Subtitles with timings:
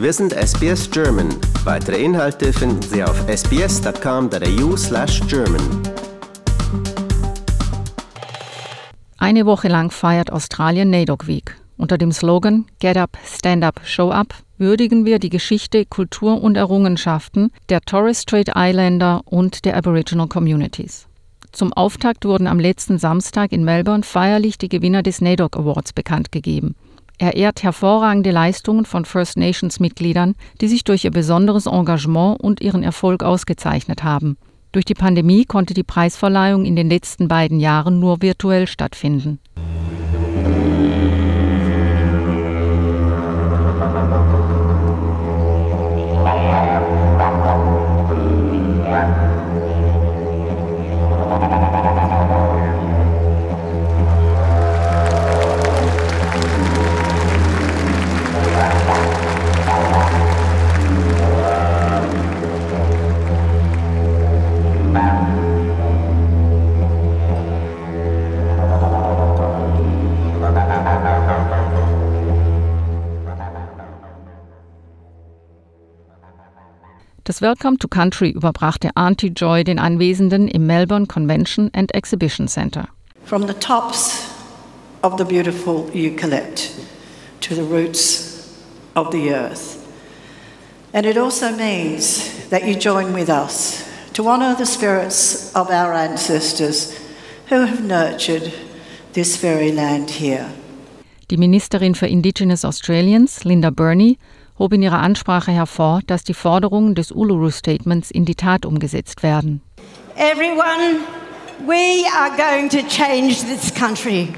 [0.00, 1.28] Wir sind SBS German.
[1.64, 5.60] Weitere Inhalte finden Sie auf sbs.com.au/german.
[9.18, 11.54] Eine Woche lang feiert Australien NAIDOC Week.
[11.76, 16.56] Unter dem Slogan Get Up, Stand Up, Show Up würdigen wir die Geschichte, Kultur und
[16.56, 21.08] Errungenschaften der Torres Strait Islander und der Aboriginal Communities.
[21.52, 26.32] Zum Auftakt wurden am letzten Samstag in Melbourne feierlich die Gewinner des NAIDOC Awards bekannt
[26.32, 26.74] gegeben.
[27.20, 32.82] Er ehrt hervorragende Leistungen von First Nations-Mitgliedern, die sich durch ihr besonderes Engagement und ihren
[32.82, 34.38] Erfolg ausgezeichnet haben.
[34.72, 39.38] Durch die Pandemie konnte die Preisverleihung in den letzten beiden Jahren nur virtuell stattfinden.
[77.30, 82.88] Das Welcome to Country überbrachte Auntie Joy den Anwesenden im Melbourne Convention and Exhibition Centre.
[83.24, 84.26] From the tops
[85.02, 86.72] of the beautiful eucalypt
[87.40, 88.50] to the roots
[88.96, 89.78] of the earth.
[90.92, 95.94] And it also means that you join with us to honour the spirits of our
[95.94, 96.98] ancestors
[97.48, 98.52] who have nurtured
[99.12, 100.50] this very land here.
[101.30, 104.18] Die Ministerin für Indigenous Australians, Linda Burney,
[104.60, 109.22] hob in ihrer Ansprache hervor, dass die Forderungen des Uluru Statements in die Tat umgesetzt
[109.22, 109.62] werden.
[110.16, 111.00] Everyone,
[111.66, 114.28] we are going to change this country.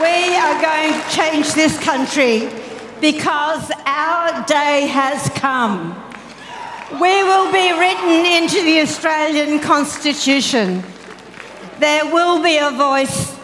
[0.00, 2.48] We are going to change this country
[3.00, 5.96] because our day has come.
[7.00, 10.84] We will be written into the Australian Constitution.
[11.80, 13.37] There will be a voice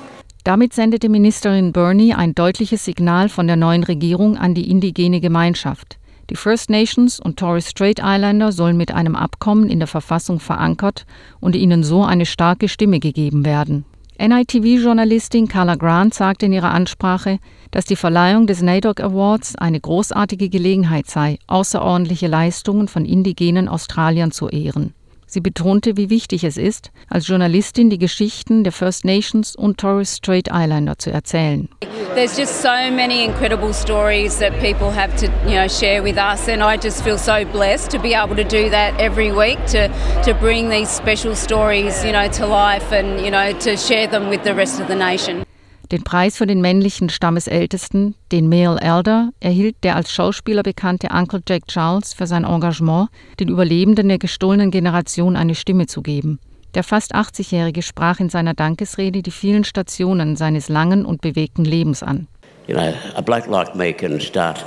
[0.44, 5.98] damit sendete Ministerin Burney ein deutliches Signal von der neuen Regierung an die indigene Gemeinschaft.
[6.30, 11.06] Die First Nations und Torres Strait Islander sollen mit einem Abkommen in der Verfassung verankert
[11.40, 13.84] und ihnen so eine starke Stimme gegeben werden.
[14.18, 17.38] NITV-Journalistin Carla Grant sagte in ihrer Ansprache,
[17.72, 24.30] dass die Verleihung des NAIDOC Awards eine großartige Gelegenheit sei, außerordentliche Leistungen von indigenen Australiern
[24.30, 24.94] zu ehren.
[25.26, 30.16] Sie betonte, wie wichtig es ist, als Journalistin die Geschichten der First Nations und Torres
[30.16, 31.68] Strait Islander zu erzählen.
[32.14, 36.48] There's just so many incredible stories that people have to, you know, share with us
[36.48, 39.88] and I just feel so blessed to be able to do that every week to
[40.24, 44.28] to bring these special stories, you know, to life and, you know, to share them
[44.28, 45.44] with the rest of the nation.
[45.92, 51.42] Den Preis für den männlichen Stammesältesten, den Male Elder, erhielt der als Schauspieler bekannte Uncle
[51.46, 56.38] Jack Charles für sein Engagement, den Überlebenden der gestohlenen Generation eine Stimme zu geben.
[56.74, 62.02] Der fast 80-Jährige sprach in seiner Dankesrede die vielen Stationen seines langen und bewegten Lebens
[62.02, 62.26] an.
[62.66, 64.64] You know, a bloke like me can start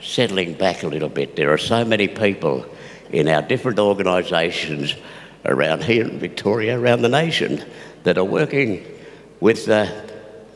[0.00, 1.36] settling back a little bit.
[1.36, 2.64] There are so many people
[3.10, 4.94] in our different organisations
[5.46, 7.60] around here in Victoria, around the nation,
[8.04, 8.80] that are working
[9.40, 9.88] with the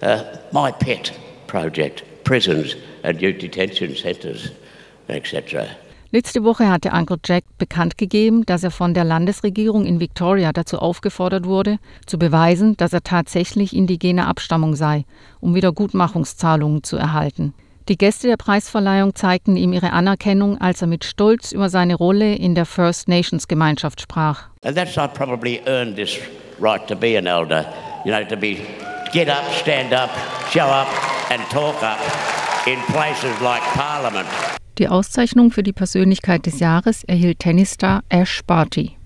[0.05, 1.13] uh, my pet
[1.47, 4.51] project, prisons and youth detention centres,
[5.09, 5.67] etc.
[6.11, 10.79] Letzte Woche hatte Uncle Jack bekannt gegeben, dass er von der Landesregierung in Victoria dazu
[10.79, 15.07] aufgefordert wurde, zu beweisen, dass er tatsächlich indigener Abstammung sei,
[15.41, 17.53] um Wiedergutmachungszahlungen zu erhalten.
[17.89, 22.37] Die Gäste der Preisverleihung zeigten ihm ihre Anerkennung, als er mit Stolz über seine Rolle
[22.37, 24.45] in der First Nations Gemeinschaft sprach.
[24.63, 26.17] And that's I probably earned this
[26.61, 27.67] right to be an elder,
[28.05, 28.59] you know, to be
[29.15, 30.11] get up, stand up,
[30.51, 30.89] show up
[31.31, 32.01] and talk up
[32.67, 34.29] in places like Parliament.
[34.79, 38.97] Die Auszeichnung für die Persönlichkeit des Jahres erhielt Tennisstar Ash Barty.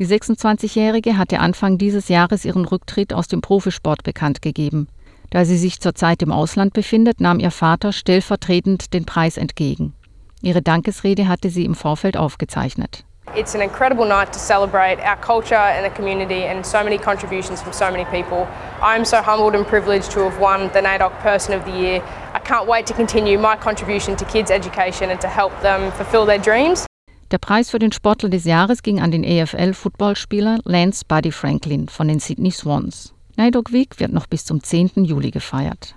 [0.00, 4.88] Die 26-Jährige hatte Anfang dieses Jahres ihren Rücktritt aus dem Profisport bekannt gegeben.
[5.30, 9.94] Da sie sich zurzeit im Ausland befindet, nahm ihr Vater stellvertretend den Preis entgegen.
[10.42, 13.04] Ihre Dankesrede hatte sie im Vorfeld aufgezeichnet.
[13.36, 17.60] It's an incredible night to celebrate our culture and the community and so many contributions
[17.60, 18.46] from so many people.
[18.80, 22.00] I'm so humbled and privileged to have won the NAIDOC Person of the Year.
[22.32, 26.26] I can't wait to continue my contribution to kids' education and to help them fulfill
[26.26, 26.86] their dreams.
[27.32, 32.06] Der Preis für den Sportler des Jahres ging an den AFL-Footballspieler Lance Buddy Franklin von
[32.06, 33.12] den Sydney Swans.
[33.36, 35.04] NAIDOC Week wird noch bis zum 10.
[35.04, 35.96] Juli gefeiert.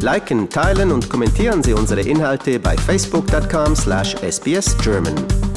[0.00, 5.47] Liken, teilen und kommentieren Sie unsere Inhalte bei facebook.com/sbsgerman.